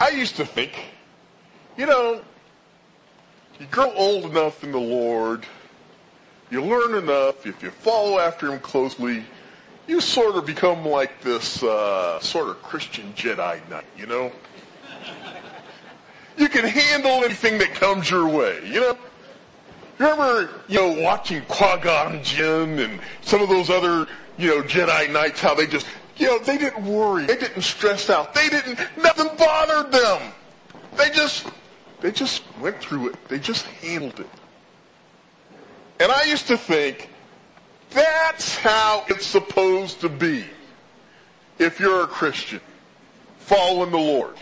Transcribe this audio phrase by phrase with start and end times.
[0.00, 0.72] I used to think,
[1.76, 2.22] you know,
[3.58, 5.44] you grow old enough in the Lord,
[6.50, 9.22] you learn enough, if you follow after Him closely,
[9.86, 14.32] you sort of become like this uh, sort of Christian Jedi Knight, you know?
[16.38, 18.96] You can handle anything that comes your way, you know?
[19.98, 24.06] Remember, you know, watching Qui-Gon Jinn and some of those other,
[24.38, 25.86] you know, Jedi Knights, how they just,
[26.20, 27.24] you know, they didn't worry.
[27.24, 28.34] They didn't stress out.
[28.34, 30.32] They didn't, nothing bothered them.
[30.96, 31.46] They just,
[32.02, 33.28] they just went through it.
[33.28, 34.28] They just handled it.
[35.98, 37.08] And I used to think,
[37.88, 40.44] that's how it's supposed to be
[41.58, 42.60] if you're a Christian,
[43.38, 44.36] following the Lord.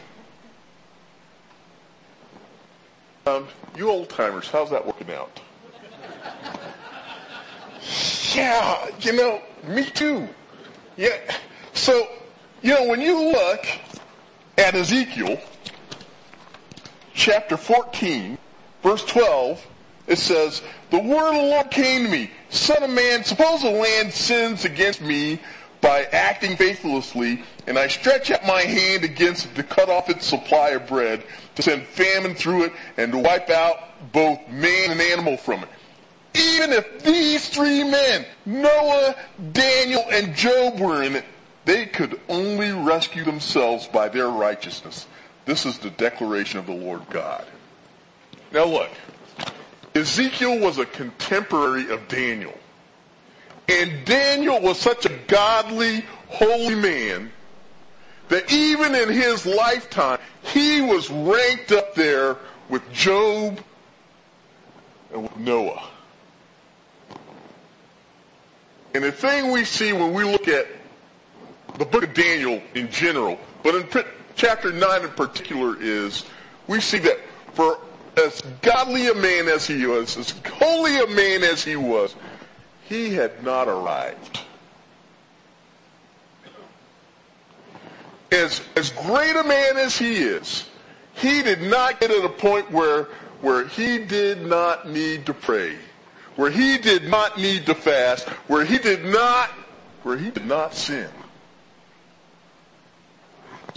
[3.26, 5.40] Um, you old timers, how's that working out?
[8.34, 10.28] yeah, you know, me too.
[10.96, 11.18] Yeah.
[11.78, 12.08] So,
[12.60, 13.64] you know, when you look
[14.58, 15.40] at Ezekiel
[17.14, 18.36] chapter 14,
[18.82, 19.64] verse 12,
[20.08, 23.70] it says, The word of the Lord came to me, Son of man, suppose a
[23.70, 25.40] land sins against me
[25.80, 30.26] by acting faithlessly, and I stretch out my hand against it to cut off its
[30.26, 31.22] supply of bread,
[31.54, 35.68] to send famine through it, and to wipe out both man and animal from it.
[36.34, 39.14] Even if these three men, Noah,
[39.52, 41.24] Daniel, and Job were in it,
[41.68, 45.06] they could only rescue themselves by their righteousness.
[45.44, 47.44] This is the declaration of the Lord God.
[48.50, 48.90] Now look,
[49.94, 52.54] Ezekiel was a contemporary of Daniel.
[53.68, 57.30] And Daniel was such a godly, holy man
[58.30, 62.38] that even in his lifetime, he was ranked up there
[62.70, 63.60] with Job
[65.12, 65.86] and with Noah.
[68.94, 70.66] And the thing we see when we look at
[71.78, 76.24] the book of Daniel in general, but in chapter 9 in particular is,
[76.66, 77.18] we see that
[77.54, 77.78] for
[78.16, 82.16] as godly a man as he was, as holy a man as he was,
[82.88, 84.40] he had not arrived.
[88.32, 90.68] As, as great a man as he is,
[91.14, 93.04] he did not get at a point where,
[93.40, 95.76] where he did not need to pray,
[96.36, 99.48] where he did not need to fast, where he did not,
[100.02, 101.08] where he did not sin.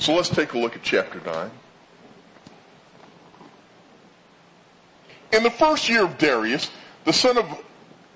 [0.01, 1.51] So let's take a look at chapter 9.
[5.33, 6.71] In the first year of Darius,
[7.05, 7.45] the son of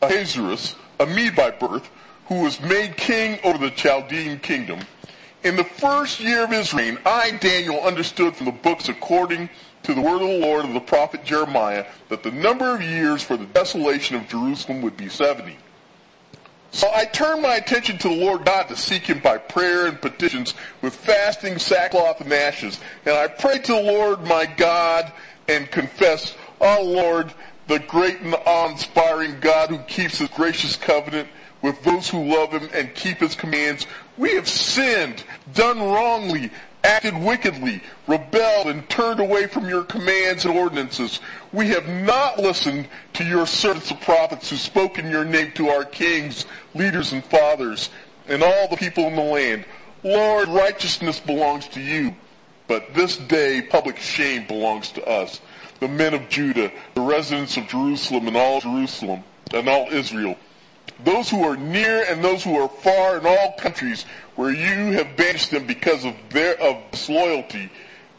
[0.01, 1.87] Ahasuerus, a Mede by birth,
[2.25, 4.79] who was made king over the Chaldean kingdom,
[5.43, 9.47] in the first year of his reign, I, Daniel, understood from the books according
[9.83, 13.21] to the word of the Lord of the prophet Jeremiah that the number of years
[13.21, 15.55] for the desolation of Jerusalem would be 70.
[16.75, 19.99] So I turned my attention to the Lord God to seek him by prayer and
[20.01, 22.81] petitions with fasting, sackcloth, and ashes.
[23.05, 25.09] And I prayed to the Lord my God
[25.47, 27.33] and confessed, Oh Lord,
[27.67, 31.29] the great and awe-inspiring God who keeps his gracious covenant
[31.61, 33.87] with those who love him and keep his commands.
[34.17, 36.51] We have sinned, done wrongly,
[36.85, 41.19] acted wickedly, rebelled, and turned away from your commands and ordinances.
[41.51, 45.69] We have not listened to your servants the prophets who spoke in your name to
[45.69, 47.89] our kings, leaders, and fathers,
[48.27, 49.65] and all the people in the land.
[50.03, 52.15] Lord, righteousness belongs to you,
[52.67, 55.41] but this day public shame belongs to us
[55.79, 59.23] the men of Judah, the residents of Jerusalem and all Jerusalem
[59.53, 60.37] and all Israel,
[61.05, 64.05] those who are near and those who are far in all countries
[64.35, 67.69] where you have banished them because of their of disloyalty,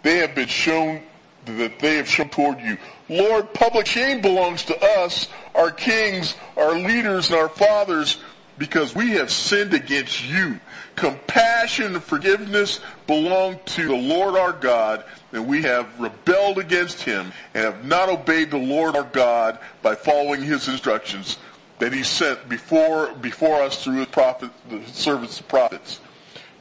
[0.03, 1.03] they have been shown
[1.45, 2.79] that they have shown toward you.
[3.09, 8.19] Lord, public shame belongs to us, our kings, our leaders, and our fathers,
[8.59, 10.59] because we have sinned against you.
[10.97, 17.33] Compassion and forgiveness belong to the Lord our God, and we have rebelled against him
[17.55, 21.37] and have not obeyed the Lord our God by following his instructions
[21.79, 26.01] that he sent before, before us through his prophet, the servants, the prophets.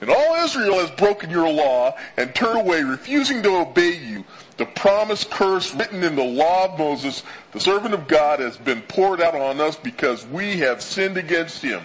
[0.02, 4.26] And all Israel has broken your law and turned away, refusing to obey you.
[4.58, 7.24] The promised curse written in the law of Moses,
[7.54, 11.62] the servant of God, has been poured out on us because we have sinned against
[11.62, 11.82] him.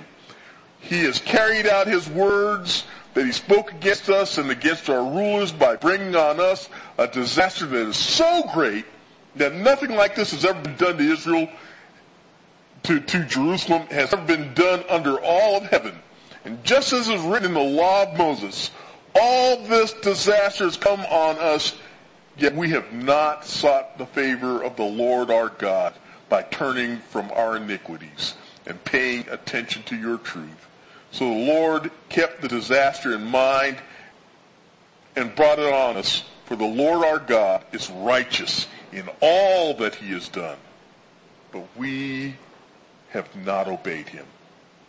[0.81, 2.84] He has carried out his words
[3.14, 6.69] that he spoke against us and against our rulers by bringing on us
[6.99, 8.84] a disaster that is so great
[9.37, 11.49] that nothing like this has ever been done to Israel,
[12.84, 15.94] to, to Jerusalem, has ever been done under all of heaven.
[16.44, 18.70] And just as is written in the law of Moses,
[19.14, 21.76] all this disaster has come on us,
[22.36, 25.94] yet we have not sought the favor of the Lord our God
[26.28, 28.34] by turning from our iniquities
[28.66, 30.68] and paying attention to your truth.
[31.10, 33.78] So the Lord kept the disaster in mind
[35.16, 39.94] and brought it on us for the Lord our God is righteous in all that
[39.94, 40.58] he has done.
[41.52, 42.34] But we
[43.12, 44.26] have not obeyed him.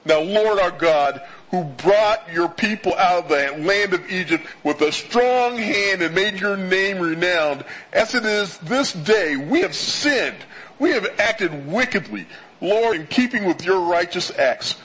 [0.03, 1.21] Now, Lord our God,
[1.51, 6.15] who brought your people out of the land of Egypt with a strong hand and
[6.15, 7.63] made your name renowned,
[7.93, 10.37] as it is this day, we have sinned.
[10.79, 12.25] We have acted wickedly.
[12.61, 14.75] Lord, in keeping with your righteous acts,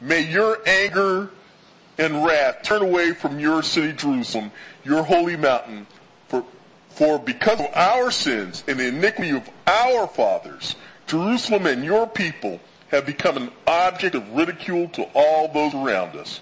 [0.00, 1.30] may your anger
[1.98, 4.50] and wrath turn away from your city Jerusalem,
[4.84, 5.86] your holy mountain,
[6.26, 6.44] for,
[6.90, 10.74] for because of our sins and the iniquity of our fathers,
[11.06, 12.60] Jerusalem and your people
[12.94, 16.40] have become an object of ridicule to all those around us.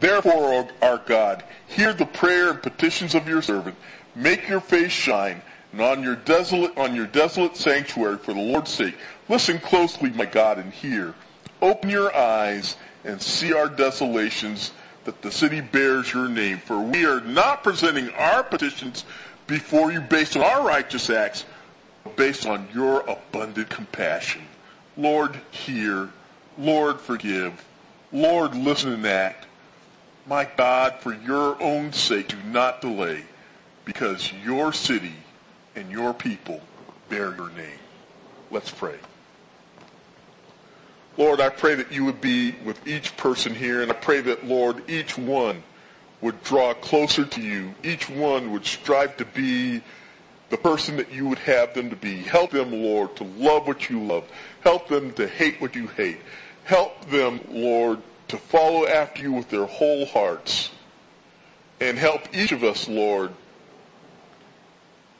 [0.00, 3.76] Therefore, our God, hear the prayer and petitions of your servant.
[4.14, 5.42] Make your face shine,
[5.72, 8.96] and on your desolate, on your desolate sanctuary for the Lord's sake.
[9.28, 11.14] Listen closely, my God, and hear.
[11.62, 14.72] Open your eyes and see our desolations
[15.04, 16.58] that the city bears your name.
[16.58, 19.04] For we are not presenting our petitions
[19.46, 21.44] before you based on our righteous acts,
[22.04, 24.42] but based on your abundant compassion.
[25.00, 26.10] Lord, hear.
[26.58, 27.64] Lord, forgive.
[28.12, 29.46] Lord, listen and act.
[30.26, 33.24] My God, for your own sake, do not delay,
[33.86, 35.14] because your city
[35.74, 36.60] and your people
[37.08, 37.78] bear your name.
[38.50, 38.96] Let's pray.
[41.16, 44.46] Lord, I pray that you would be with each person here, and I pray that,
[44.46, 45.62] Lord, each one
[46.20, 47.74] would draw closer to you.
[47.82, 49.80] Each one would strive to be
[50.50, 52.16] the person that you would have them to be.
[52.16, 54.24] Help them, Lord, to love what you love.
[54.60, 56.18] Help them to hate what you hate.
[56.64, 60.70] Help them, Lord, to follow after you with their whole hearts.
[61.80, 63.32] And help each of us, Lord,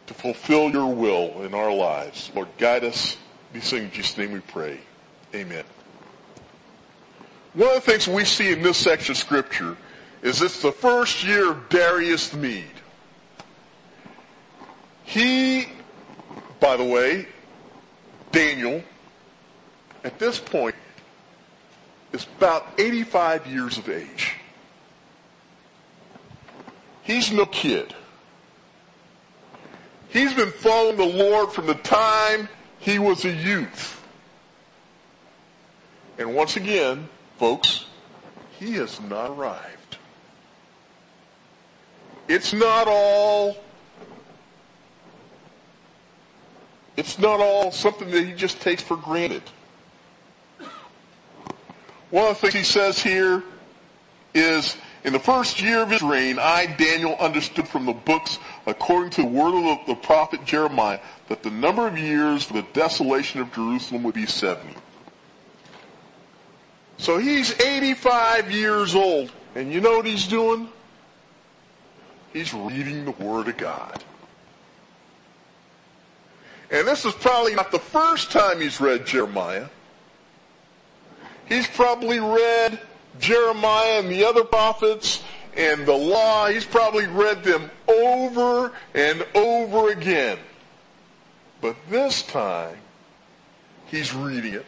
[0.07, 2.31] to fulfill your will in our lives.
[2.35, 3.17] Lord, guide us.
[3.53, 4.81] These things in Jesus' name we pray.
[5.35, 5.65] Amen.
[7.55, 9.77] One of the things we see in this section of scripture
[10.23, 12.80] is it's the first year of Darius the Mede.
[15.11, 15.67] He,
[16.61, 17.27] by the way,
[18.31, 18.81] Daniel,
[20.05, 20.77] at this point,
[22.13, 24.37] is about 85 years of age.
[27.03, 27.93] He's no kid.
[30.11, 32.49] He's been following the Lord from the time
[32.79, 34.01] he was a youth.
[36.19, 37.87] And once again, folks,
[38.61, 39.97] he has not arrived.
[42.29, 43.57] It's not all
[47.01, 49.43] it's not all something that he just takes for granted.
[52.11, 53.43] One of the things he says here
[54.35, 59.13] is, in the first year of his reign, I, Daniel, understood from the books, according
[59.13, 63.41] to the word of the, prophet Jeremiah, that the number of years for the desolation
[63.41, 64.75] of Jerusalem would be 70.
[66.99, 69.33] So he's 85 years old.
[69.55, 70.69] And you know what he's doing?
[72.35, 74.05] He's reading the Word of God.
[76.71, 79.67] And this is probably not the first time he's read Jeremiah.
[81.47, 82.81] He's probably read
[83.19, 85.23] Jeremiah and the other prophets
[85.57, 86.47] and the law.
[86.47, 90.39] He's probably read them over and over again.
[91.61, 92.79] But this time,
[93.87, 94.67] he's reading it,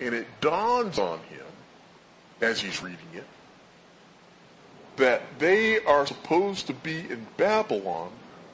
[0.00, 1.46] and it dawns on him
[2.40, 3.24] as he's reading it
[4.96, 8.10] that they are supposed to be in Babylon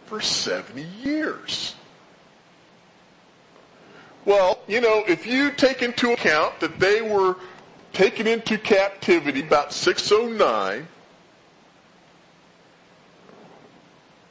[0.07, 1.75] for 70 years.
[4.25, 7.37] Well, you know, if you take into account that they were
[7.93, 10.87] taken into captivity about 609,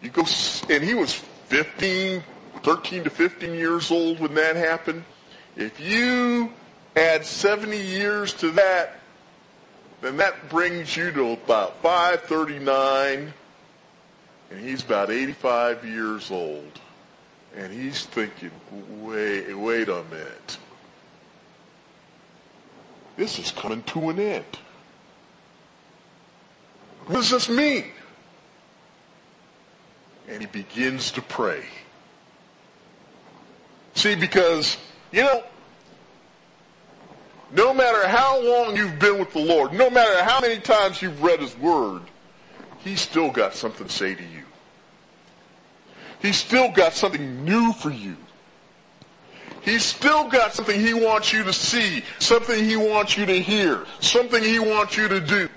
[0.02, 0.24] you go,
[0.70, 2.24] and he was 15,
[2.64, 5.04] 13 to 15 years old when that happened.
[5.56, 6.54] If you
[6.96, 9.00] add 70 years to that,
[10.02, 13.34] then that brings you to about 539,
[14.52, 16.80] and he's about 85 years old.
[17.56, 18.52] And he's thinking,
[19.02, 20.58] wait, wait a minute.
[23.18, 24.46] This is coming to an end.
[27.06, 27.86] What does this mean?
[30.28, 31.64] And he begins to pray.
[33.96, 34.78] See, because,
[35.12, 35.44] you know,
[37.52, 41.22] no matter how long you've been with the Lord, no matter how many times you've
[41.22, 42.04] read His Word,
[42.80, 44.44] He's still got something to say to you.
[46.22, 48.18] He's still got something new for you.
[49.62, 53.86] He's still got something He wants you to see, something He wants you to hear,
[54.00, 55.50] something He wants you to do.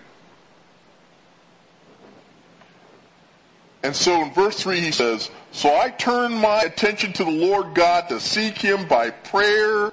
[3.82, 7.74] And so in verse 3 he says, So I turned my attention to the Lord
[7.74, 9.92] God to seek Him by prayer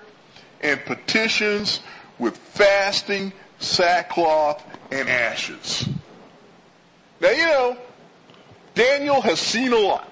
[0.61, 1.81] and petitions
[2.19, 5.87] with fasting, sackcloth, and ashes.
[7.21, 7.77] Now, you know,
[8.75, 10.08] Daniel has seen a lot.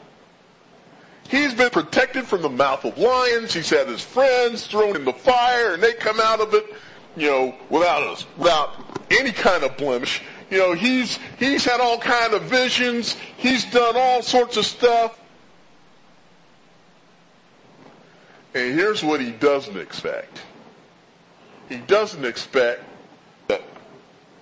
[1.30, 3.54] He's been protected from the mouth of lions.
[3.54, 6.66] He's had his friends thrown in the fire and they come out of it,
[7.18, 8.76] you know, without us, without
[9.12, 10.22] any kind of blemish.
[10.50, 13.18] You know, he's, he's had all kind of visions.
[13.36, 15.20] He's done all sorts of stuff.
[18.54, 20.42] And here's what he doesn't expect.
[21.68, 22.84] He doesn't expect
[23.50, 23.62] that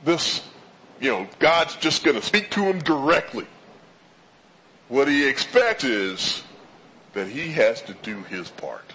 [0.03, 0.47] this,
[1.01, 3.47] you know, God's just going to speak to him directly.
[4.87, 6.43] What he expects is
[7.15, 8.93] that he has to do his part.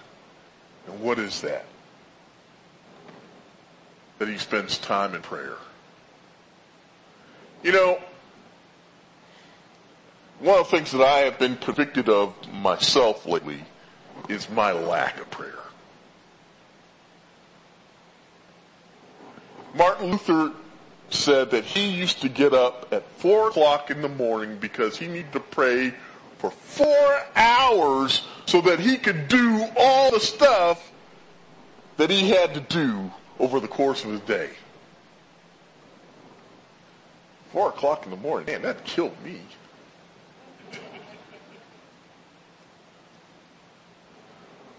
[0.87, 1.65] And what is that?
[4.19, 5.57] That he spends time in prayer.
[7.63, 7.99] You know,
[10.39, 13.63] one of the things that I have been convicted of myself lately
[14.29, 15.53] is my lack of prayer.
[19.73, 20.51] Martin Luther
[21.09, 25.07] said that he used to get up at four o'clock in the morning because he
[25.07, 25.93] needed to pray
[26.41, 30.91] for four hours so that he could do all the stuff
[31.97, 34.49] that he had to do over the course of his day.
[37.51, 39.39] Four o'clock in the morning, man, that killed me.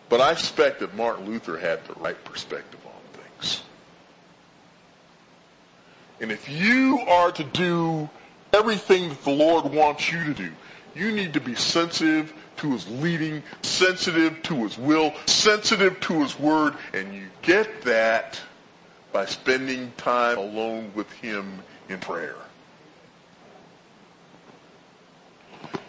[0.09, 3.63] But I suspect that Martin Luther had the right perspective on things.
[6.21, 8.11] And if you are to do
[8.53, 10.51] everything that the Lord wants you to do,
[10.95, 16.39] you need to be sensitive to his leading, sensitive to his will, sensitive to his
[16.39, 18.41] word, and you get that
[19.13, 22.37] by spending time alone with him in prayer.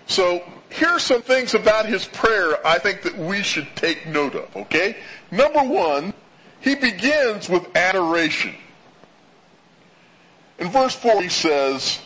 [0.06, 4.56] So here's some things about his prayer I think that we should take note of,
[4.56, 4.98] okay?
[5.32, 6.14] Number one,
[6.60, 8.56] he begins with adoration.
[10.60, 12.00] In verse 4 he says,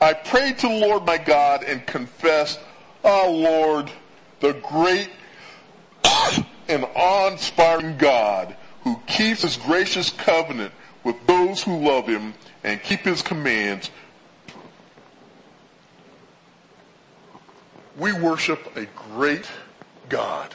[0.00, 2.60] I prayed to the Lord my God and confessed,
[3.02, 3.90] Oh ah, Lord,
[4.40, 5.10] the great
[6.68, 10.72] and awe-inspiring God who keeps his gracious covenant
[11.04, 12.34] with those who love him
[12.64, 13.90] and keep his commands
[17.98, 19.50] we worship a great
[20.08, 20.54] God.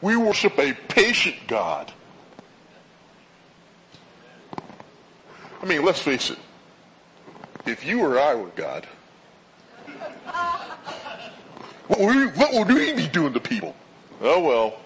[0.00, 1.92] We worship a patient God.
[5.66, 6.38] I mean, let's face it.
[7.66, 8.86] If you or I were God,
[11.88, 13.74] what would, we, what would we be doing to people?
[14.20, 14.78] Oh well,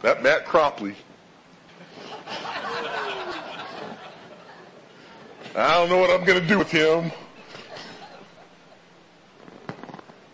[0.00, 0.94] that Matt Cropley.
[5.54, 7.12] I don't know what I'm going to do with him.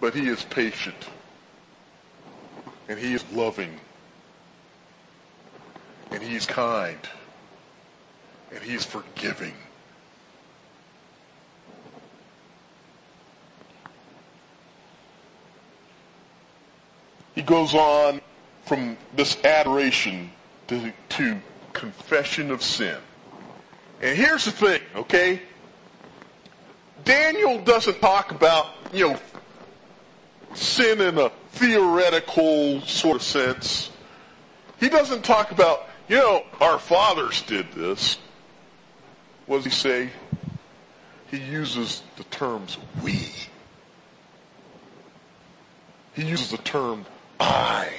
[0.01, 1.09] But he is patient.
[2.89, 3.81] And he is loving.
[6.13, 7.01] And he is kind.
[8.55, 9.55] And he is forgiving.
[17.39, 18.21] He goes on
[18.65, 20.33] from this adoration
[20.67, 21.41] to, to
[21.73, 22.97] confession of sin.
[24.03, 25.43] And here's the thing, okay?
[27.05, 29.21] Daniel doesn't talk about, you know,
[30.55, 33.91] sin in a theoretical sort of sense.
[34.81, 38.19] He doesn't talk about, you know, our fathers did this.
[39.47, 40.11] What does he say?
[41.31, 43.31] He uses the terms we.
[46.15, 47.07] He uses the term
[47.41, 47.93] I.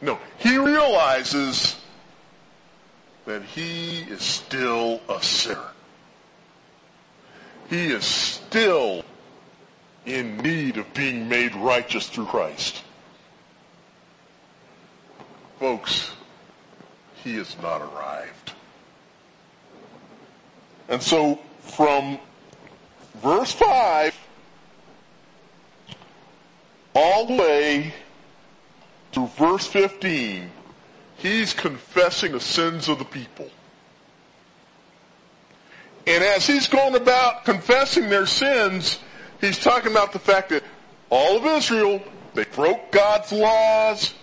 [0.00, 1.76] No, he realizes
[3.26, 5.68] that he is still a sinner.
[7.68, 9.04] He is still
[10.06, 12.82] in need of being made righteous through Christ.
[15.58, 16.10] Folks,
[17.22, 18.52] he has not arrived.
[20.88, 22.18] And so from
[23.22, 24.18] verse 5
[26.94, 27.94] all the way
[29.12, 30.50] to verse 15,
[31.16, 33.50] he's confessing the sins of the people.
[36.06, 38.98] And as he's going about confessing their sins,
[39.40, 40.62] He's talking about the fact that
[41.08, 42.02] all of Israel,
[42.34, 44.14] they broke God's laws,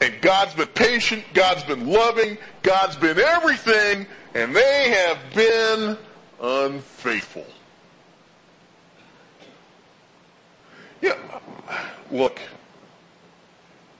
[0.00, 5.98] and God's been patient, God's been loving, God's been everything, and they have been
[6.40, 7.46] unfaithful.
[11.02, 11.18] Yeah,
[12.10, 12.40] look,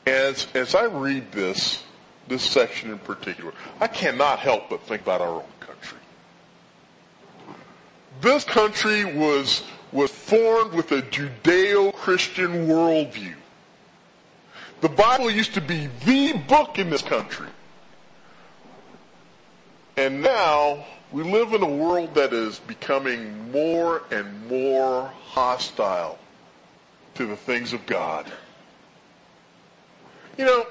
[0.06, 1.82] as, as I read this,
[2.28, 5.98] this section in particular, I cannot help but think about our own country.
[8.20, 13.34] This country was was formed with a Judeo-Christian worldview.
[14.80, 17.48] The Bible used to be the book in this country.
[19.98, 26.18] And now, We live in a world that is becoming more and more hostile
[27.16, 28.32] to the things of God.
[30.38, 30.66] You know,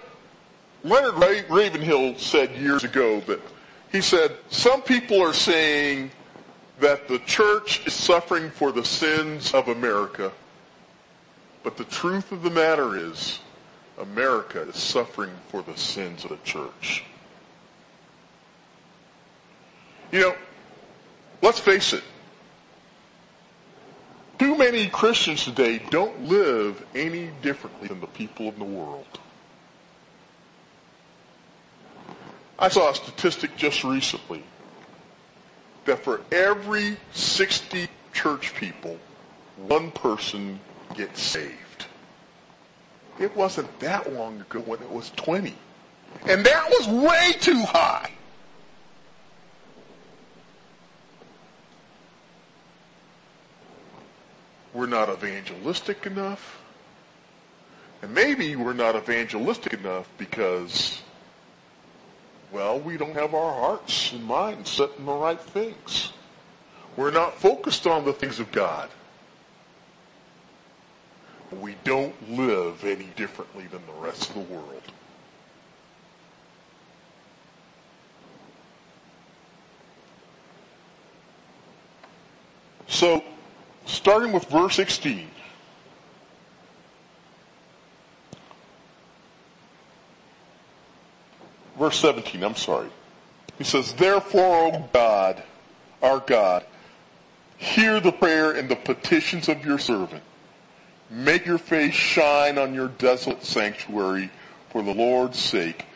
[0.83, 1.15] Leonard
[1.49, 3.39] Ravenhill said years ago that
[3.91, 6.11] he said, some people are saying
[6.79, 10.31] that the church is suffering for the sins of America.
[11.63, 13.39] But the truth of the matter is,
[13.99, 17.03] America is suffering for the sins of the church.
[20.11, 20.35] You know,
[21.41, 22.03] let's face it.
[24.39, 29.19] Too many Christians today don't live any differently than the people in the world.
[32.61, 34.43] I saw a statistic just recently
[35.83, 38.97] that for every 60 church people,
[39.57, 40.59] one person
[40.95, 41.87] gets saved.
[43.19, 45.53] It wasn't that long ago when it was 20.
[46.27, 48.11] And that was way too high.
[54.73, 56.59] we're not evangelistic enough.
[58.01, 61.01] And maybe we're not evangelistic enough because,
[62.51, 66.11] well, we don't have our hearts and minds set in the right things.
[66.97, 68.89] We're not focused on the things of God.
[71.59, 74.83] We don't live any differently than the rest of the world.
[82.87, 83.23] So,
[83.85, 85.30] starting with verse 16.
[91.81, 92.89] Verse 17, I'm sorry.
[93.57, 95.41] He says, Therefore, O God,
[96.03, 96.63] our God,
[97.57, 100.21] hear the prayer and the petitions of your servant.
[101.09, 104.29] Make your face shine on your desolate sanctuary
[104.69, 105.87] for the Lord's sake.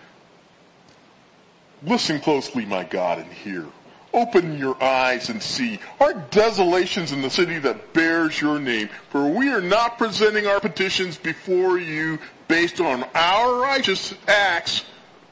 [1.83, 3.67] Listen closely, my God, and hear.
[4.11, 5.79] Open your eyes and see.
[5.99, 8.89] Our desolations in the city that bears your name.
[9.11, 12.17] For we are not presenting our petitions before you
[12.47, 14.83] based on our righteous acts,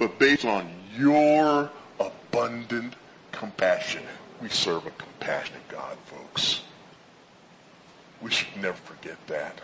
[0.04, 2.94] but based on your abundant
[3.32, 4.04] compassion.
[4.42, 6.62] We serve a compassionate God, folks.
[8.22, 9.62] We should never forget that.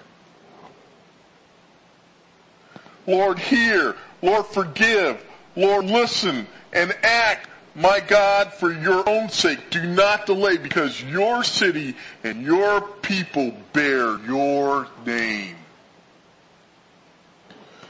[3.06, 3.98] Lord, hear.
[4.22, 5.22] Lord, forgive.
[5.58, 11.44] Lord, listen and act my God, for your own sake, do not delay because your
[11.44, 15.58] city and your people bear your name.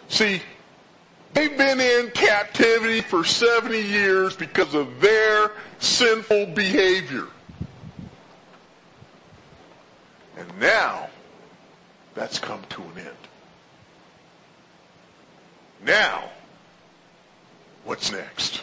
[0.09, 0.41] See,
[1.39, 7.27] they've been in captivity for 70 years because of their sinful behavior.
[10.37, 11.09] And now,
[12.13, 13.07] that's come to an end.
[15.85, 16.29] Now,
[17.85, 18.61] what's next?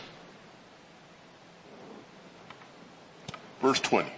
[3.62, 4.10] Verse 20.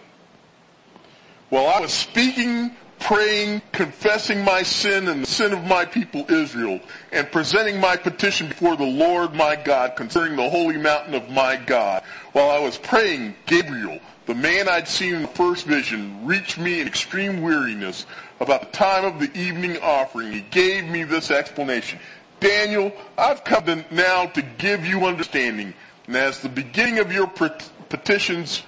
[1.50, 6.80] While I was speaking, praying, confessing my sin and the sin of my people Israel,
[7.12, 11.56] and presenting my petition before the Lord my God concerning the holy mountain of my
[11.56, 16.58] God, while I was praying, Gabriel, the man I'd seen in the first vision, reached
[16.58, 18.04] me in extreme weariness
[18.40, 20.32] about the time of the evening offering.
[20.32, 21.98] He gave me this explanation.
[22.40, 25.74] Daniel, I've come now to give you understanding.
[26.06, 28.62] And as the beginning of your petitions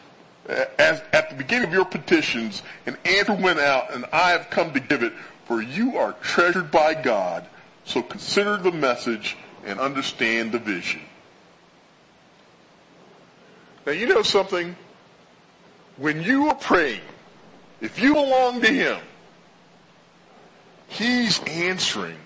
[0.51, 4.51] Uh, as, at the beginning of your petitions, an answer went out, and I have
[4.51, 5.13] come to give it,
[5.45, 7.47] for you are treasured by God.
[7.85, 11.03] So consider the message and understand the vision.
[13.87, 14.75] Now, you know something?
[15.97, 17.03] When you are praying,
[17.81, 18.99] if you belong to Him,
[20.89, 22.19] He's answering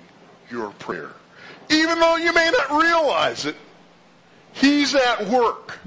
[0.50, 1.10] your prayer.
[1.68, 3.56] Even though you may not realize it,
[4.52, 5.78] He's at work.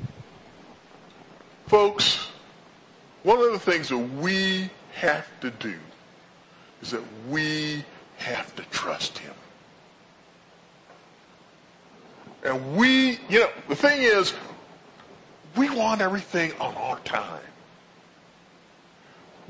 [1.68, 2.27] Folks,
[3.28, 5.76] one of the things that we have to do
[6.82, 7.84] is that we
[8.16, 9.34] have to trust him.
[12.46, 14.34] And we, you know, the thing is,
[15.58, 17.42] we want everything on our time.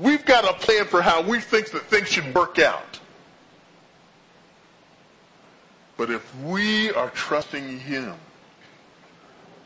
[0.00, 2.98] We've got a plan for how we think that things should work out.
[5.96, 8.14] But if we are trusting him,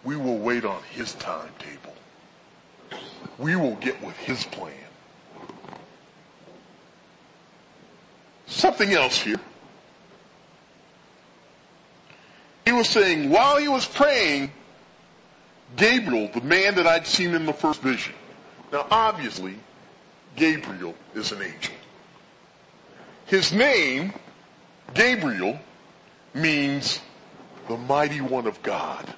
[0.05, 1.92] we will wait on his timetable
[3.39, 4.73] we will get with his plan.
[8.47, 9.41] Something else here.
[12.65, 14.53] He was saying, while he was praying,
[15.77, 18.15] Gabriel, the man that I'd seen in the first vision.
[18.73, 19.57] Now obviously,
[20.37, 21.75] Gabriel is an angel.
[23.27, 24.13] His name,
[24.95, 25.59] Gabriel,
[26.35, 27.01] means
[27.69, 29.15] the mighty one of God.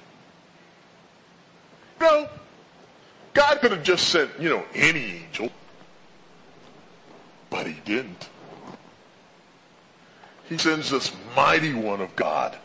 [1.99, 2.29] No,
[3.35, 5.51] God could have just sent, you know, any angel.
[7.49, 8.29] But he didn't.
[10.47, 12.57] He sends this mighty one of God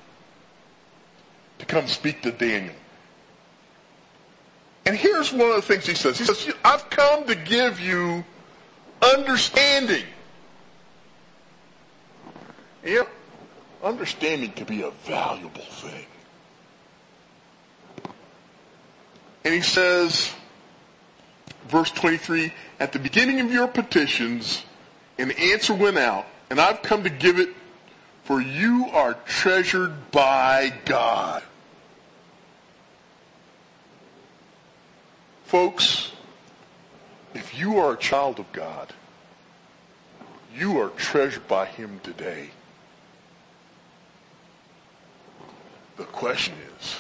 [1.59, 2.75] to come speak to Daniel.
[4.87, 6.19] And here's one of the things he says.
[6.19, 8.25] He says, I've come to give you
[9.03, 10.05] understanding.
[12.85, 13.07] Know,
[13.83, 16.07] understanding can be a valuable thing.
[19.45, 20.33] And he says,
[21.71, 24.65] verse 23, at the beginning of your petitions,
[25.19, 27.51] an answer went out, and I've come to give it,
[28.25, 31.43] for you are treasured by God.
[35.45, 36.13] Folks,
[37.35, 38.93] if you are a child of God,
[40.55, 42.51] you are treasured by Him today.
[45.97, 46.97] The question is,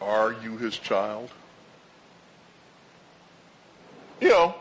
[0.00, 1.30] are you His child?
[4.20, 4.54] You know,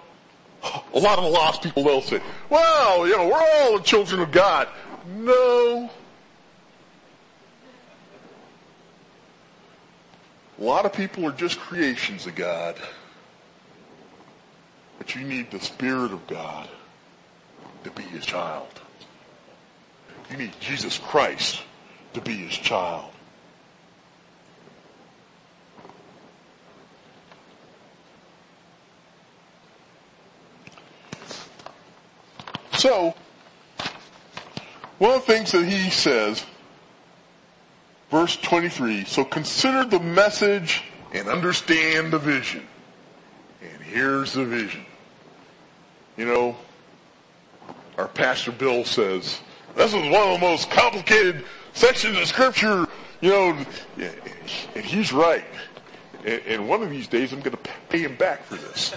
[0.94, 4.22] a lot of the lost people, they'll say, well, you know, we're all the children
[4.22, 4.68] of God.
[5.08, 5.90] No.
[10.60, 12.76] A lot of people are just creations of God.
[14.98, 16.70] But you need the Spirit of God
[17.84, 18.68] to be his child.
[20.32, 21.62] You need Jesus Christ
[22.14, 23.13] to be his child.
[32.84, 33.16] So,
[34.98, 36.46] one of the things that he says,
[38.12, 42.68] verse 23, so consider the message and understand the vision.
[43.62, 44.86] And here's the vision.
[46.18, 46.58] You know,
[47.98, 49.40] our pastor Bill says,
[49.78, 52.86] this is one of the most complicated sections of scripture,
[53.22, 53.66] you know,
[54.76, 55.46] and he's right.
[56.26, 58.94] And one of these days I'm going to pay him back for this.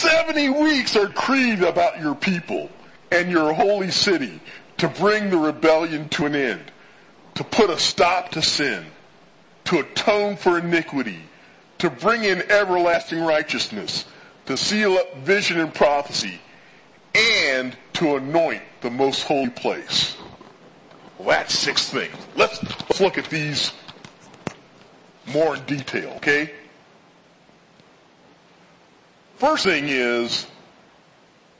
[0.00, 2.70] 70 weeks are creed about your people
[3.12, 4.40] and your holy city
[4.78, 6.72] to bring the rebellion to an end,
[7.34, 8.86] to put a stop to sin,
[9.64, 11.20] to atone for iniquity,
[11.76, 14.06] to bring in everlasting righteousness,
[14.46, 16.40] to seal up vision and prophecy,
[17.14, 20.16] and to anoint the most holy place.
[21.18, 22.16] Well, that's six things.
[22.36, 23.72] Let's, let's look at these
[25.26, 26.52] more in detail, okay?
[29.40, 30.46] First thing is,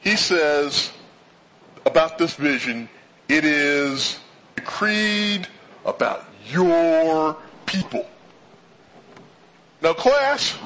[0.00, 0.92] he says
[1.86, 2.90] about this vision,
[3.26, 4.18] it is
[4.54, 5.48] decreed
[5.86, 8.06] about your people.
[9.80, 10.58] Now class,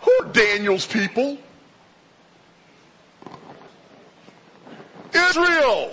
[0.00, 1.36] who are Daniel's people?
[5.12, 5.92] Israel!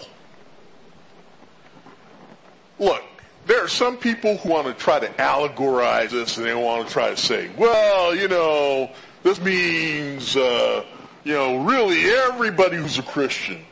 [2.80, 3.04] Look,
[3.50, 6.94] there are some people who want to try to allegorize this and they want to
[6.94, 8.92] try to say, well, you know,
[9.24, 10.86] this means, uh,
[11.24, 13.66] you know, really everybody who's a Christian.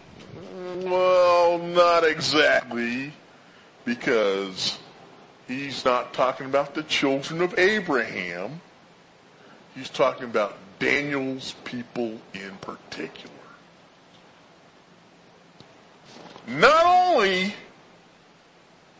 [0.79, 3.13] Well, not exactly,
[3.85, 4.79] because
[5.47, 8.61] he's not talking about the children of Abraham.
[9.75, 13.35] He's talking about Daniel's people in particular.
[16.47, 17.53] Not only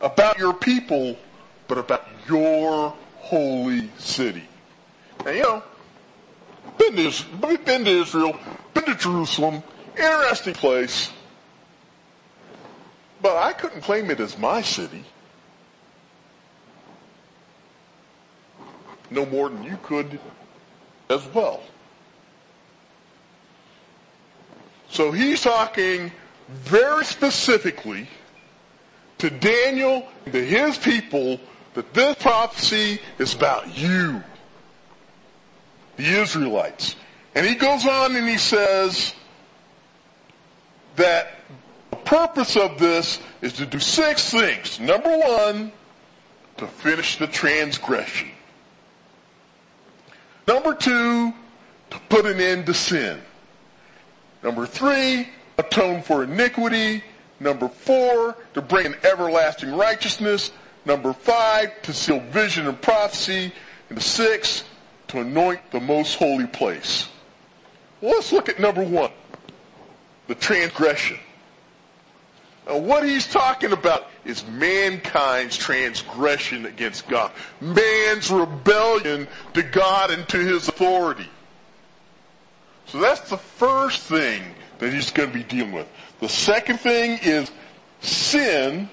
[0.00, 1.16] about your people,
[1.66, 4.44] but about your holy city.
[5.24, 5.62] Now, you know,
[6.78, 8.38] been to, been to Israel,
[8.74, 9.62] been to Jerusalem,
[9.96, 11.10] interesting place.
[13.20, 15.04] But I couldn't claim it as my city.
[19.10, 20.20] No more than you could
[21.10, 21.62] as well.
[24.90, 26.12] So he's talking
[26.48, 28.08] very specifically
[29.18, 31.38] to Daniel and to his people
[31.74, 34.22] that this prophecy is about you
[35.96, 36.96] the Israelites.
[37.34, 39.14] And he goes on and he says
[40.96, 41.34] that
[41.90, 44.80] the purpose of this is to do six things.
[44.80, 45.72] Number one,
[46.56, 48.28] to finish the transgression.
[50.46, 51.32] Number two,
[51.90, 53.20] to put an end to sin.
[54.42, 55.28] Number three,
[55.58, 57.02] atone for iniquity.
[57.40, 60.50] Number four, to bring an everlasting righteousness.
[60.84, 63.52] Number five, to seal vision and prophecy.
[63.90, 64.64] And six,
[65.08, 67.08] to anoint the most holy place.
[68.00, 69.10] Well, let's look at number one,
[70.26, 71.18] the transgression.
[72.66, 77.32] Now, what he's talking about is mankind's transgression against God.
[77.60, 81.28] Man's rebellion to God and to his authority.
[82.86, 84.42] So that's the first thing
[84.78, 85.88] that he's going to be dealing with.
[86.20, 87.50] The second thing is
[88.00, 88.88] sin.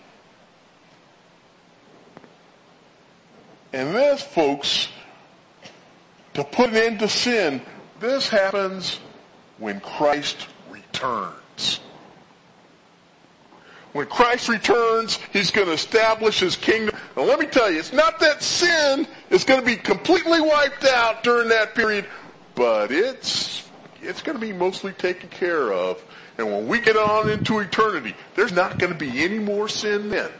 [3.74, 4.90] And this, folks,
[6.34, 7.62] to put an end to sin,
[8.00, 9.00] this happens
[9.58, 11.80] when Christ returns.
[13.94, 16.96] When Christ returns, he's going to establish his kingdom.
[17.16, 20.86] Now let me tell you, it's not that sin is going to be completely wiped
[20.86, 22.06] out during that period,
[22.56, 23.64] but it's,
[24.02, 26.04] it's going to be mostly taken care of
[26.38, 30.10] and when we get on into eternity, there's not going to be any more sin
[30.10, 30.32] then.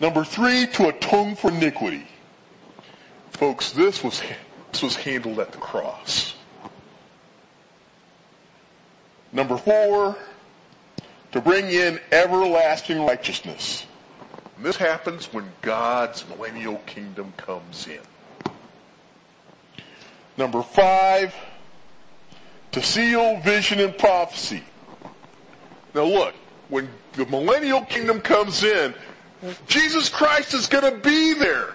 [0.00, 2.06] Number three, to atone for iniquity.
[3.30, 4.20] Folks, this was,
[4.72, 6.34] this was handled at the cross.
[9.32, 10.16] Number four,
[11.30, 13.86] to bring in everlasting righteousness.
[14.56, 18.00] And this happens when God's millennial kingdom comes in.
[20.36, 21.34] Number five,
[22.72, 24.62] to seal vision and prophecy.
[25.94, 26.34] Now look,
[26.68, 28.94] when the millennial kingdom comes in,
[29.66, 31.74] Jesus Christ is going to be there.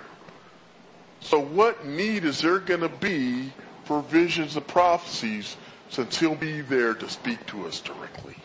[1.19, 3.51] So what need is there going to be
[3.83, 5.57] for visions and prophecies
[5.89, 8.35] since he'll be there to speak to us directly?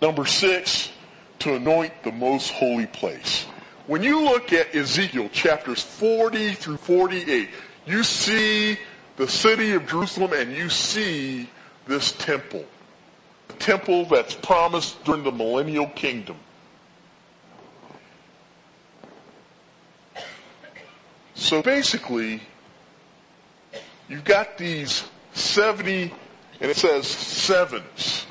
[0.00, 0.90] Number six,
[1.40, 3.46] to anoint the most holy place.
[3.86, 7.50] When you look at Ezekiel chapters 40 through 48,
[7.86, 8.78] you see
[9.16, 11.50] the city of Jerusalem and you see
[11.86, 12.64] this temple
[13.48, 16.36] The temple that's promised during the millennial kingdom.
[21.34, 22.40] So basically,
[24.08, 26.12] you've got these 70,
[26.60, 28.24] and it says sevens.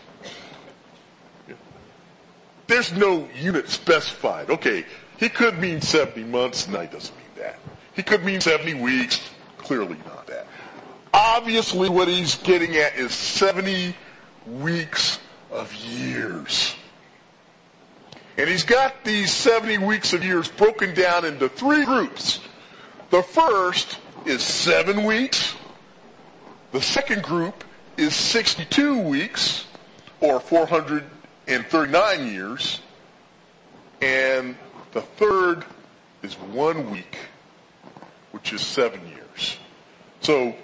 [2.66, 4.50] There's no unit specified.
[4.50, 4.86] Okay,
[5.24, 6.68] he could mean 70 months.
[6.68, 7.58] No, he doesn't mean that.
[7.96, 9.22] He could mean 70 weeks.
[9.58, 10.48] Clearly not that.
[11.14, 13.96] Obviously what he's getting at is 70
[14.46, 16.76] weeks of years.
[18.38, 22.42] And he's got these 70 weeks of years broken down into three groups.
[23.10, 25.56] The first is seven weeks.
[26.74, 27.64] The second group
[27.96, 29.68] is 62 weeks,
[30.20, 32.82] or 439 years.
[34.02, 34.58] And
[34.94, 35.66] the third
[36.22, 37.18] is one week,
[38.32, 39.58] which is seven years.
[40.22, 40.56] So,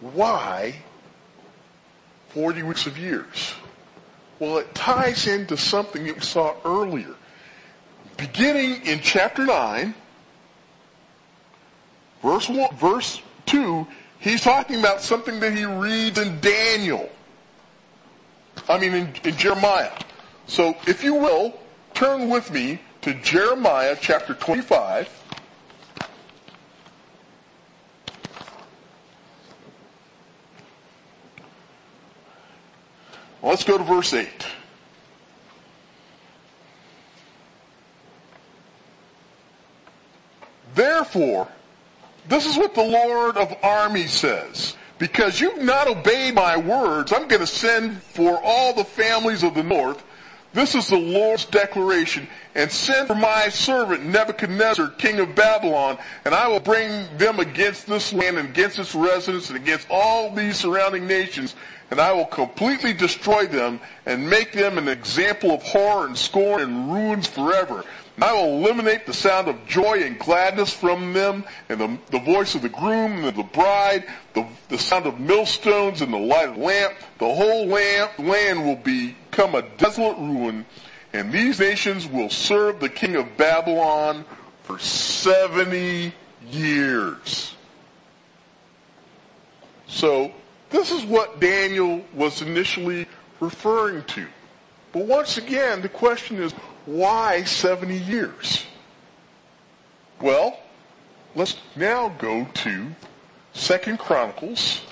[0.00, 0.76] why
[2.30, 3.54] 40 weeks of years?
[4.38, 7.14] Well, it ties into something that we saw earlier.
[8.16, 9.94] Beginning in chapter 9,
[12.22, 13.86] verse 1, verse 2,
[14.18, 17.08] he's talking about something that he reads in Daniel.
[18.68, 19.92] I mean in, in Jeremiah.
[20.46, 21.58] So if you will,
[21.94, 25.18] turn with me to Jeremiah chapter 25.
[33.42, 34.28] Let's go to verse 8.
[40.74, 41.48] Therefore,
[42.28, 44.76] this is what the Lord of armies says.
[44.98, 49.54] Because you've not obeyed my words, I'm going to send for all the families of
[49.54, 50.02] the north.
[50.52, 52.28] This is the Lord's declaration.
[52.54, 57.86] And send for my servant Nebuchadnezzar, king of Babylon, and I will bring them against
[57.86, 61.56] this land and against its residents and against all these surrounding nations,
[61.90, 66.60] and I will completely destroy them and make them an example of horror and scorn
[66.60, 67.84] and ruins forever.
[68.20, 72.54] I will eliminate the sound of joy and gladness from them, and the, the voice
[72.54, 76.58] of the groom and the bride, the, the sound of millstones and the light of
[76.58, 76.94] lamp.
[77.18, 80.66] The whole lamp, land will become a desolate ruin,
[81.14, 84.26] and these nations will serve the king of Babylon
[84.62, 86.12] for 70
[86.50, 87.54] years.
[89.86, 90.32] So,
[90.70, 93.06] this is what Daniel was initially
[93.40, 94.26] referring to.
[94.92, 96.54] But once again, the question is,
[96.86, 98.64] why 70 years?
[100.20, 100.58] Well,
[101.34, 102.88] let's now go to
[103.52, 104.82] Second Chronicles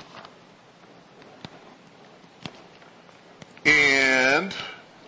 [3.65, 4.55] and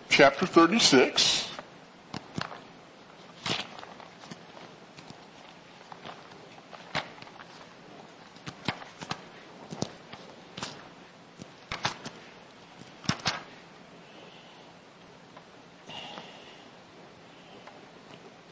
[0.09, 1.52] chapter 36.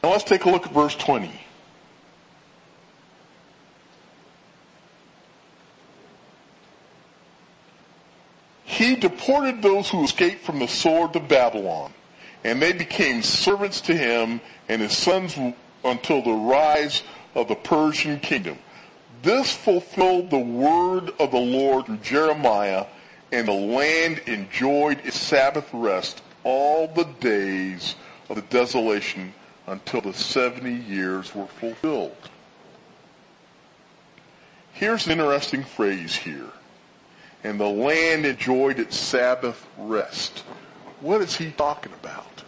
[0.02, 1.30] Now let's take a look at verse 20.
[8.64, 11.92] He deported those who escaped from the sword to Babylon,
[12.42, 15.38] and they became servants to him and his sons
[15.84, 17.02] until the rise
[17.36, 18.58] of the Persian kingdom.
[19.22, 22.86] This fulfilled the word of the Lord through Jeremiah,
[23.30, 27.94] and the land enjoyed its Sabbath rest all the days
[28.28, 29.32] of the desolation
[29.66, 32.16] until the 70 years were fulfilled.
[34.72, 36.50] Here's an interesting phrase here.
[37.44, 40.44] And the land enjoyed its Sabbath rest.
[41.00, 42.44] What is he talking about?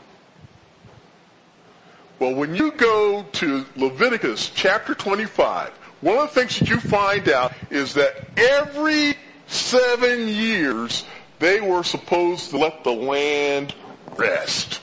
[2.18, 7.28] Well, when you go to Leviticus chapter 25, one of the things that you find
[7.28, 11.04] out is that every seven years
[11.38, 13.74] they were supposed to let the land
[14.16, 14.80] rest.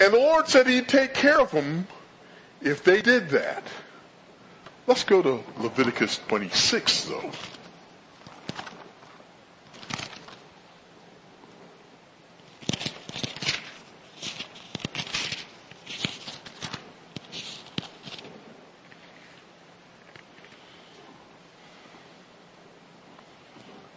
[0.00, 1.86] And the Lord said he'd take care of them
[2.62, 3.64] if they did that.
[4.86, 7.30] Let's go to Leviticus 26 though.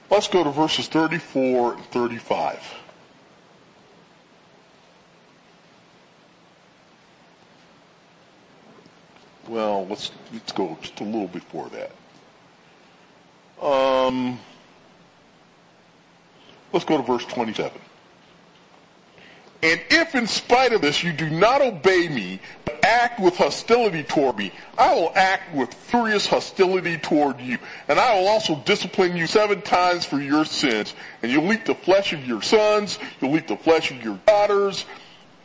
[0.09, 2.73] Let's go to verses 34 and 35.
[9.51, 11.91] Well, let's let's go just a little before that.
[13.61, 14.39] Um,
[16.71, 17.77] let's go to verse 27.
[19.63, 24.03] And if in spite of this you do not obey me, but act with hostility
[24.03, 27.57] toward me, I will act with furious hostility toward you.
[27.89, 30.95] And I will also discipline you seven times for your sins.
[31.23, 34.85] And you'll eat the flesh of your sons, you'll eat the flesh of your daughters.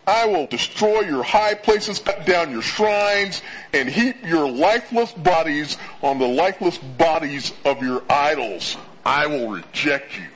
[0.07, 3.43] I will destroy your high places, cut down your shrines,
[3.73, 8.77] and heap your lifeless bodies on the lifeless bodies of your idols.
[9.05, 10.27] I will reject you.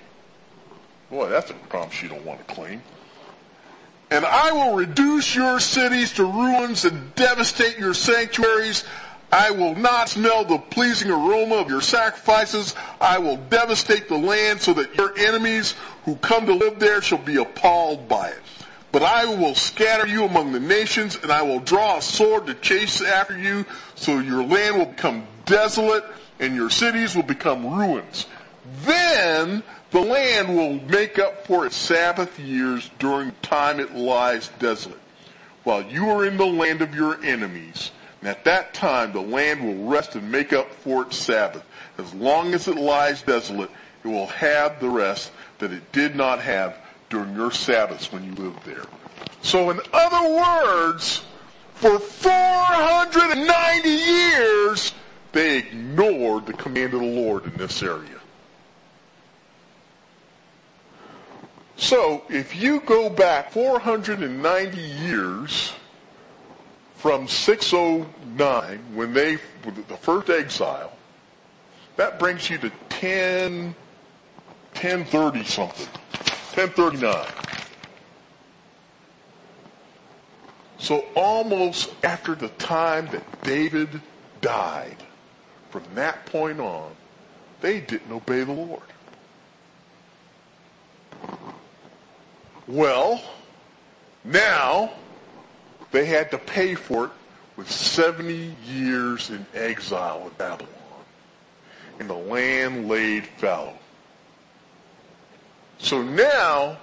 [1.10, 2.82] Boy, that's a promise you don't want to claim.
[4.10, 8.84] And I will reduce your cities to ruins and devastate your sanctuaries.
[9.32, 12.74] I will not smell the pleasing aroma of your sacrifices.
[13.00, 17.18] I will devastate the land so that your enemies who come to live there shall
[17.18, 18.42] be appalled by it.
[18.92, 22.54] But I will scatter you among the nations and I will draw a sword to
[22.54, 26.04] chase after you so your land will become desolate
[26.40, 28.26] and your cities will become ruins.
[28.82, 34.50] Then the land will make up for its Sabbath years during the time it lies
[34.58, 35.00] desolate,
[35.64, 37.90] while you are in the land of your enemies.
[38.20, 41.64] And at that time the land will rest and make up for its Sabbath.
[41.98, 43.70] As long as it lies desolate,
[44.04, 46.76] it will have the rest that it did not have
[47.10, 48.84] during your Sabbaths when you lived there.
[49.42, 51.24] So in other words,
[51.74, 54.92] for 490 years,
[55.32, 58.20] they ignored the command of the Lord in this area.
[61.76, 65.72] So if you go back 490 years
[66.94, 70.92] from 609 when they the first exile,
[71.96, 73.74] that brings you to 10
[74.74, 75.88] 1030 something.
[76.68, 77.26] 1039.
[80.78, 83.88] So almost after the time that David
[84.42, 84.96] died,
[85.70, 86.92] from that point on,
[87.62, 88.82] they didn't obey the Lord.
[92.66, 93.22] Well,
[94.24, 94.92] now
[95.92, 97.10] they had to pay for it
[97.56, 100.68] with 70 years in exile in Babylon.
[101.98, 103.79] And the land laid fallow.
[105.80, 106.76] So now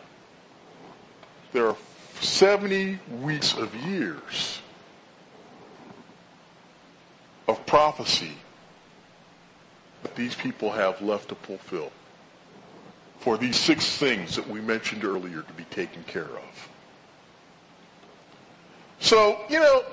[1.53, 1.77] there are
[2.19, 4.59] 70 weeks of years
[7.47, 8.33] of prophecy
[10.03, 11.91] that these people have left to fulfill
[13.19, 16.69] for these six things that we mentioned earlier to be taken care of.
[18.99, 19.83] So, you know,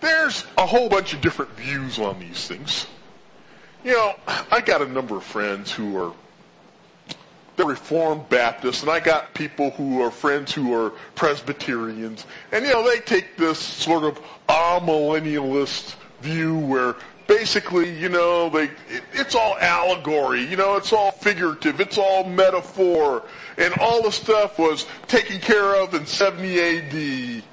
[0.00, 2.86] there's a whole bunch of different views on these things.
[3.84, 4.14] You know,
[4.50, 6.12] I got a number of friends who are
[7.56, 12.72] they're Reformed Baptists, and I got people who are friends who are Presbyterians, and you
[12.72, 16.96] know they take this sort of amillennialist view where
[17.26, 22.24] basically, you know, they, it, it's all allegory, you know, it's all figurative, it's all
[22.24, 23.22] metaphor,
[23.58, 27.44] and all the stuff was taken care of in 70 AD.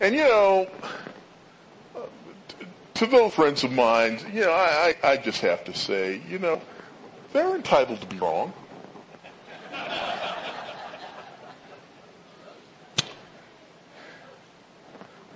[0.00, 0.68] And you know,
[2.94, 6.38] to those friends of mine, you know, I, I, I just have to say, you
[6.38, 6.60] know,
[7.32, 8.52] they're entitled to be wrong.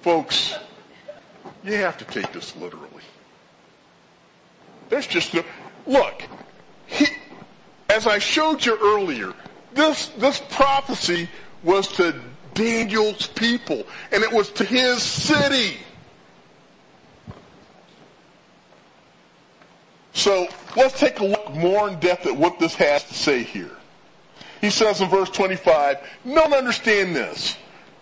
[0.04, 0.54] Folks,
[1.64, 3.02] you have to take this literally.
[4.90, 5.42] There's just no,
[5.86, 6.24] look,
[6.84, 7.06] he,
[7.88, 9.32] as I showed you earlier,
[9.72, 11.26] this, this prophecy
[11.62, 12.20] was to
[12.52, 15.78] Daniel's people, and it was to his city.
[20.12, 23.78] So let's take a look more in depth at what this has to say here.
[24.60, 25.96] He says in verse 25,
[26.26, 27.56] don't understand this.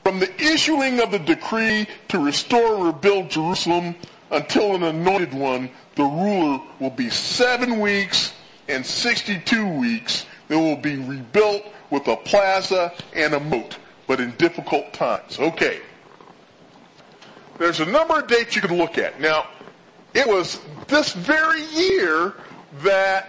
[0.05, 3.94] From the issuing of the decree to restore and rebuild Jerusalem
[4.30, 8.32] until an anointed one, the ruler will be seven weeks
[8.68, 10.26] and 62 weeks.
[10.48, 15.38] They will be rebuilt with a plaza and a moat, but in difficult times.
[15.38, 15.80] Okay.
[17.59, 19.20] There's a number of dates you can look at.
[19.20, 19.46] Now,
[20.14, 22.34] it was this very year
[22.82, 23.28] that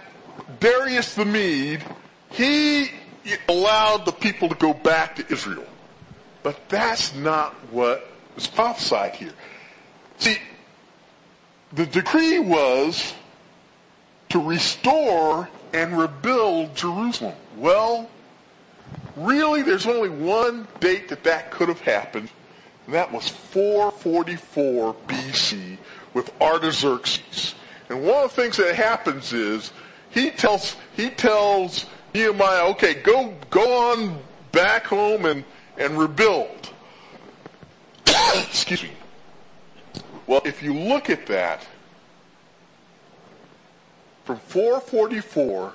[0.58, 1.84] Darius the Mede,
[2.30, 2.90] he
[3.48, 5.64] allowed the people to go back to Israel.
[6.44, 9.32] But that's not what is prophesied here.
[10.18, 10.36] See,
[11.72, 13.14] the decree was
[14.28, 17.34] to restore and rebuild Jerusalem.
[17.56, 18.10] Well,
[19.16, 22.28] really, there's only one date that that could have happened,
[22.84, 25.78] and that was 444 BC
[26.12, 27.54] with Artaxerxes.
[27.88, 29.72] And one of the things that happens is
[30.10, 34.18] he tells he tells Nehemiah, okay, go go on
[34.52, 35.42] back home and
[35.78, 36.70] and rebuild.
[38.06, 38.90] Excuse me.
[40.26, 41.66] Well, if you look at that,
[44.24, 45.72] from 444,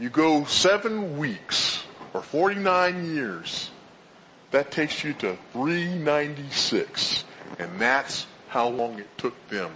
[0.00, 3.70] you go seven weeks or 49 years.
[4.50, 7.24] That takes you to 396.
[7.58, 9.70] And that's how long it took them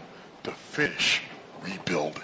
[0.44, 1.22] to finish
[1.62, 2.22] rebuilding.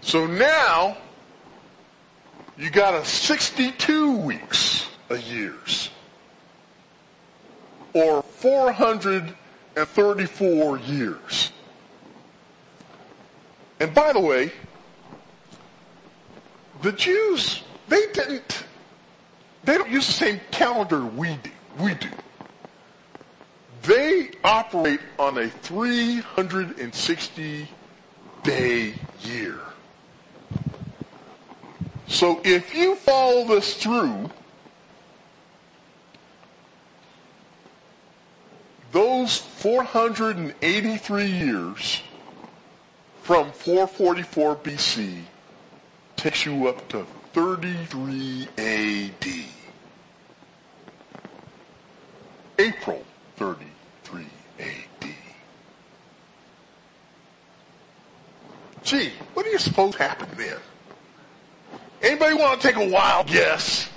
[0.00, 0.96] So now,
[2.60, 5.90] you got a 62 weeks a years.
[7.94, 11.50] Or 434 years.
[13.80, 14.52] And by the way,
[16.82, 18.64] the Jews, they didn't,
[19.64, 21.50] they don't use the same calendar we do.
[21.78, 22.10] We do.
[23.84, 27.68] They operate on a 360
[28.44, 29.58] day year.
[32.10, 34.30] So if you follow this through,
[38.90, 42.02] those 483 years
[43.22, 45.22] from 444 BC
[46.16, 49.26] takes you up to 33 AD.
[52.58, 53.04] April
[53.36, 54.26] 33
[54.58, 55.14] AD.
[58.82, 60.58] Gee, what do you suppose happened then?
[62.02, 63.88] Anybody want to take a wild guess?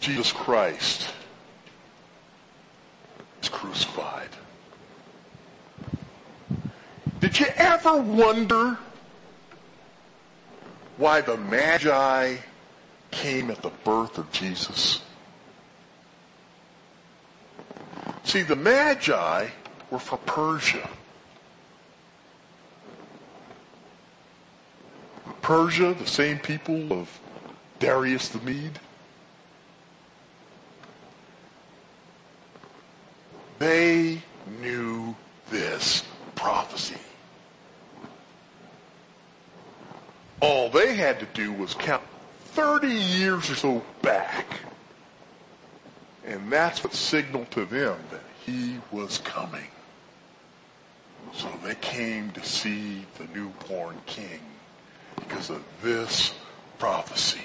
[0.00, 1.08] Jesus Christ
[3.42, 4.28] is crucified.
[7.20, 8.78] Did you ever wonder
[10.98, 12.36] why the Magi
[13.10, 15.00] came at the birth of Jesus?
[18.24, 19.48] See, the Magi
[19.90, 20.88] were from Persia.
[25.44, 27.20] Persia, the same people of
[27.78, 28.80] Darius the Mede.
[33.58, 34.22] They
[34.62, 35.14] knew
[35.50, 36.02] this
[36.34, 36.96] prophecy.
[40.40, 42.02] All they had to do was count
[42.54, 44.46] 30 years or so back.
[46.26, 49.68] And that's what signaled to them that he was coming.
[51.34, 54.40] So they came to see the newborn king
[55.16, 56.32] because of this
[56.78, 57.40] prophecy.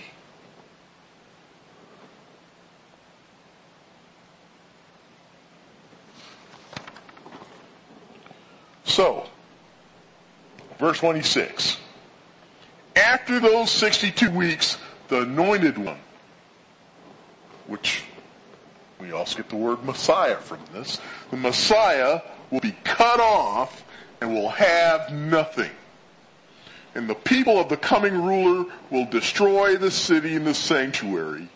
[8.83, 9.27] So,
[10.79, 11.77] verse 26.
[12.95, 15.99] After those 62 weeks, the anointed one,
[17.67, 18.03] which
[18.99, 20.99] we also get the word Messiah from this,
[21.31, 23.83] the Messiah will be cut off
[24.21, 25.71] and will have nothing
[26.95, 31.47] and the people of the coming ruler will destroy the city and the sanctuary.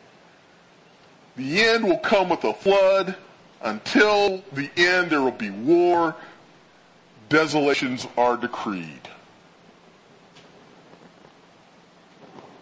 [1.36, 3.16] The end will come with a flood.
[3.62, 6.16] Until the end, there will be war.
[7.30, 9.10] Desolations are decreed.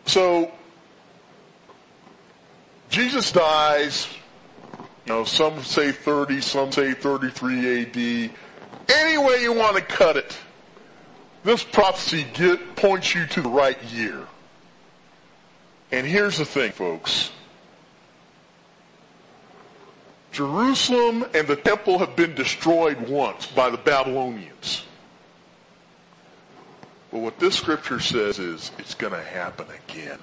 [0.06, 0.52] So,
[2.90, 4.08] Jesus dies,
[5.06, 8.32] you know, some say 30, some say 33 AD.
[8.94, 10.38] Any way you want to cut it,
[11.44, 14.28] this prophecy get, points you to the right year.
[15.92, 17.32] And here's the thing, folks.
[20.32, 24.86] Jerusalem and the temple have been destroyed once by the Babylonians.
[27.12, 30.20] But what this scripture says is it's going to happen again.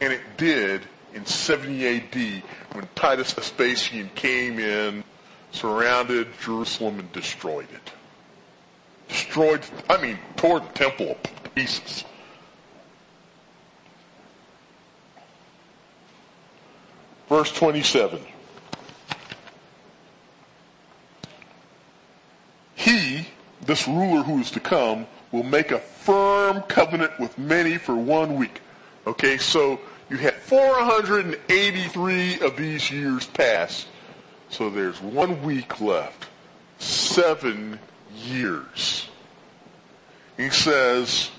[0.00, 0.82] And it did
[1.14, 2.42] in 70 AD
[2.72, 5.04] when Titus Vespasian came in,
[5.52, 7.92] surrounded Jerusalem and destroyed it.
[9.32, 12.04] Destroyed, I mean, tore the temple to pieces.
[17.30, 18.20] Verse 27.
[22.74, 23.26] He,
[23.62, 28.36] this ruler who is to come, will make a firm covenant with many for one
[28.36, 28.60] week.
[29.06, 29.80] Okay, so
[30.10, 33.86] you had 483 of these years pass.
[34.50, 36.26] So there's one week left.
[36.78, 37.78] Seven
[38.14, 39.01] years.
[40.42, 41.30] He says,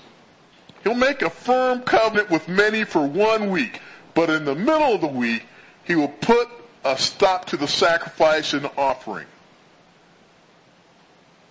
[0.82, 3.80] he'll make a firm covenant with many for one week,
[4.14, 5.44] but in the middle of the week,
[5.84, 6.48] he will put
[6.84, 9.26] a stop to the sacrifice and offering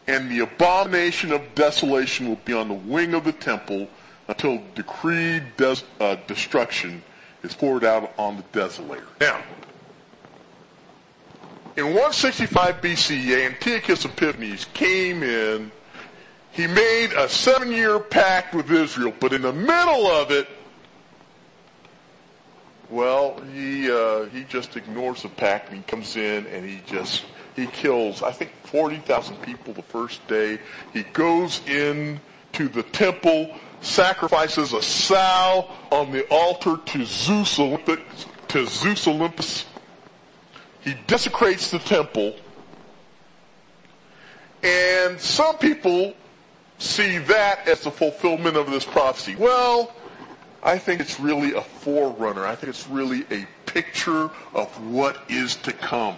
[0.07, 3.87] and the abomination of desolation will be on the wing of the temple
[4.27, 7.03] until decreed des- uh, destruction
[7.43, 9.03] is poured out on the desolator.
[9.19, 9.41] Now,
[11.75, 15.71] in 165 BC, Antiochus Epiphanes came in.
[16.53, 20.47] He made a seven-year pact with Israel, but in the middle of it,
[22.91, 27.23] well, he uh, he just ignores the pact and he comes in and he just
[27.55, 30.59] he kills, I think, 40,000 people the first day.
[30.93, 32.19] He goes in
[32.53, 39.65] to the temple, sacrifices a sow on the altar to Zeus Olympus, to Zeus Olympus.
[40.81, 42.35] He desecrates the temple.
[44.61, 46.13] And some people
[46.83, 49.35] see that as the fulfillment of this prophecy.
[49.35, 49.93] Well,
[50.61, 52.45] I think it's really a forerunner.
[52.45, 56.15] I think it's really a picture of what is to come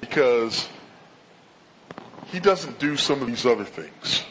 [0.00, 0.68] because
[2.26, 4.24] he doesn't do some of these other things.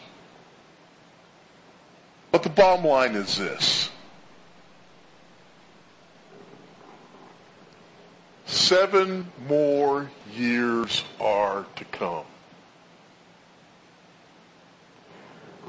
[2.31, 3.89] But the bottom line is this.
[8.45, 12.25] Seven more years are to come.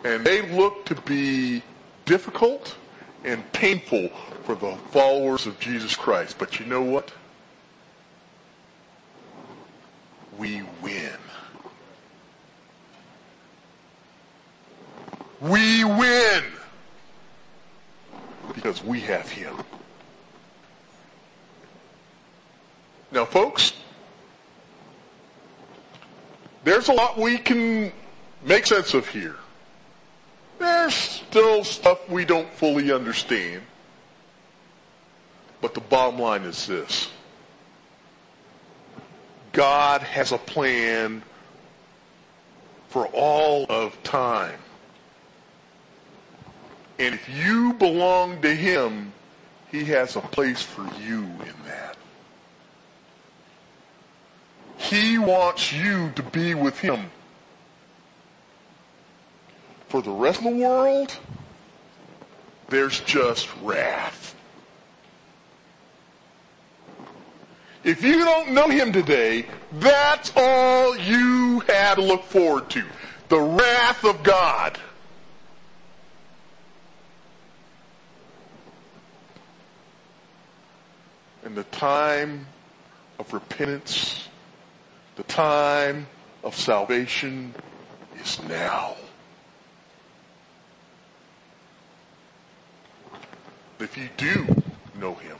[0.04, 1.62] And they look to be
[2.04, 2.76] difficult
[3.24, 4.08] and painful
[4.44, 6.36] for the followers of Jesus Christ.
[6.38, 7.10] But you know what?
[10.38, 11.18] we win.
[15.40, 16.44] We win
[18.54, 19.54] because we have him.
[23.12, 23.74] Now, folks,
[26.64, 27.92] there's a lot we can
[28.44, 29.36] make sense of here.
[30.64, 33.60] There's still stuff we don't fully understand.
[35.60, 37.10] But the bottom line is this.
[39.52, 41.22] God has a plan
[42.88, 44.58] for all of time.
[46.98, 49.12] And if you belong to him,
[49.70, 51.96] he has a place for you in that.
[54.78, 57.10] He wants you to be with him.
[59.94, 61.16] For the rest of the world,
[62.68, 64.34] there's just wrath.
[67.84, 72.82] If you don't know him today, that's all you had to look forward to.
[73.28, 74.80] The wrath of God.
[81.44, 82.48] And the time
[83.20, 84.28] of repentance,
[85.14, 86.08] the time
[86.42, 87.54] of salvation
[88.20, 88.96] is now.
[93.84, 94.46] If you do
[94.98, 95.36] know him,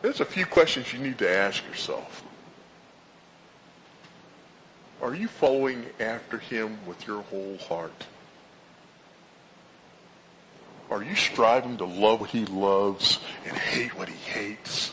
[0.00, 2.24] there's a few questions you need to ask yourself.
[5.02, 8.06] Are you following after him with your whole heart?
[10.90, 14.90] Are you striving to love what he loves and hate what he hates?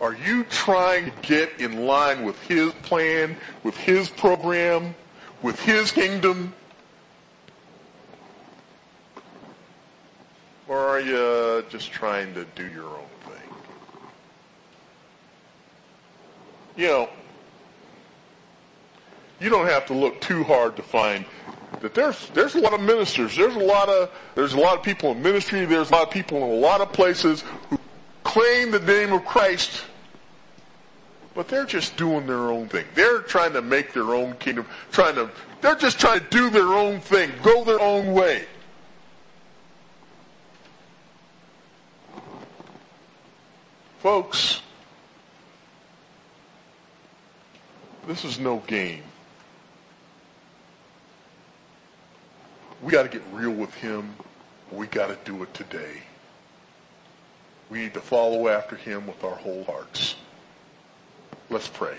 [0.00, 4.94] Are you trying to get in line with his plan, with his program,
[5.42, 6.54] with his kingdom?
[10.68, 13.50] Or are you uh, just trying to do your own thing?
[16.76, 17.08] You know,
[19.40, 21.24] you don't have to look too hard to find
[21.80, 24.82] that there's there's a lot of ministers, there's a lot of there's a lot of
[24.82, 27.78] people in ministry, there's a lot of people in a lot of places who
[28.24, 29.84] claim the name of Christ,
[31.34, 32.84] but they're just doing their own thing.
[32.94, 35.30] They're trying to make their own kingdom, trying to
[35.62, 38.44] they're just trying to do their own thing, go their own way.
[43.98, 44.62] Folks,
[48.06, 49.02] this is no game.
[52.80, 54.14] We got to get real with him.
[54.70, 56.02] We got to do it today.
[57.70, 60.14] We need to follow after him with our whole hearts.
[61.50, 61.96] Let's pray.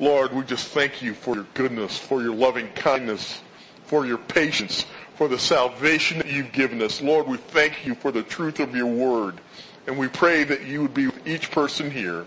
[0.00, 3.42] Lord, we just thank you for your goodness, for your loving kindness,
[3.84, 7.00] for your patience, for the salvation that you've given us.
[7.00, 9.40] Lord, we thank you for the truth of your word.
[9.88, 12.26] And we pray that you would be with each person here.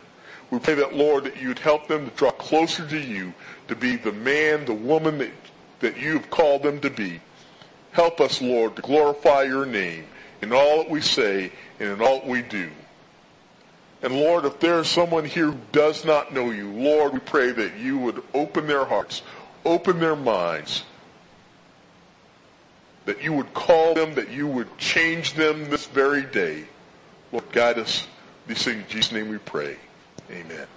[0.50, 3.36] We pray that, Lord, that you'd help them to draw closer to you,
[3.68, 5.30] to be the man, the woman that,
[5.80, 7.22] that you've called them to be.
[7.92, 10.06] Help us, Lord, to glorify your name
[10.42, 12.72] in all that we say and in all that we do.
[14.02, 17.52] And Lord, if there is someone here who does not know you, Lord, we pray
[17.52, 19.22] that you would open their hearts,
[19.66, 20.84] open their minds,
[23.06, 26.66] that you would call them, that you would change them this very day.
[27.32, 28.08] Lord, guide us.
[28.48, 29.78] These things in Jesus' name we pray.
[30.30, 30.68] Amen.